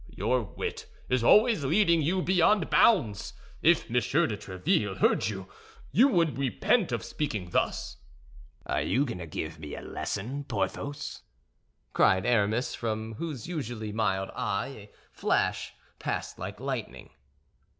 "Your 0.15 0.41
wit 0.41 0.87
is 1.09 1.23
always 1.23 1.63
leading 1.63 2.01
you 2.01 2.23
beyond 2.23 2.71
bounds; 2.71 3.33
if 3.61 3.87
Monsieur 3.87 4.25
de 4.25 4.35
Tréville 4.35 4.97
heard 4.97 5.27
you, 5.27 5.47
you 5.91 6.07
would 6.07 6.39
repent 6.39 6.91
of 6.91 7.03
speaking 7.03 7.51
thus." 7.51 7.97
"Are 8.65 8.81
you 8.81 9.05
going 9.05 9.19
to 9.19 9.27
give 9.27 9.59
me 9.59 9.75
a 9.75 9.81
lesson, 9.83 10.43
Porthos?" 10.45 11.21
cried 11.93 12.25
Aramis, 12.25 12.73
from 12.73 13.13
whose 13.13 13.47
usually 13.47 13.91
mild 13.91 14.31
eye 14.35 14.89
a 14.89 14.89
flash 15.11 15.75
passed 15.99 16.39
like 16.39 16.59
lightning. 16.59 17.11